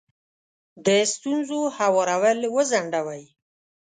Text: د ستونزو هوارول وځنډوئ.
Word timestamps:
د 0.85 0.87
ستونزو 1.13 1.59
هوارول 1.77 2.39
وځنډوئ. 2.55 3.23